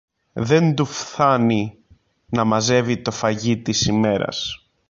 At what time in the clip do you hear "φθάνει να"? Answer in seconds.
0.85-2.43